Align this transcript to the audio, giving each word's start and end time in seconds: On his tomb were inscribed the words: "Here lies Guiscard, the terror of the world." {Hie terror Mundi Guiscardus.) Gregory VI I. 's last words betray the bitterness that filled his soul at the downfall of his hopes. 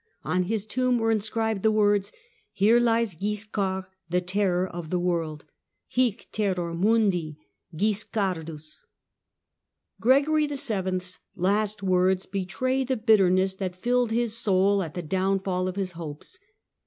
On 0.23 0.41
his 0.45 0.65
tomb 0.65 0.97
were 0.97 1.11
inscribed 1.11 1.61
the 1.61 1.69
words: 1.71 2.11
"Here 2.53 2.79
lies 2.79 3.13
Guiscard, 3.13 3.83
the 4.09 4.19
terror 4.19 4.65
of 4.67 4.89
the 4.89 4.97
world." 4.97 5.45
{Hie 5.95 6.17
terror 6.31 6.73
Mundi 6.73 7.37
Guiscardus.) 7.75 8.79
Gregory 9.99 10.47
VI 10.47 10.77
I. 10.87 10.97
's 10.97 11.19
last 11.35 11.83
words 11.83 12.25
betray 12.25 12.83
the 12.83 12.97
bitterness 12.97 13.53
that 13.53 13.75
filled 13.77 14.09
his 14.09 14.35
soul 14.35 14.81
at 14.81 14.95
the 14.95 15.03
downfall 15.03 15.67
of 15.67 15.75
his 15.75 15.91
hopes. 15.91 16.39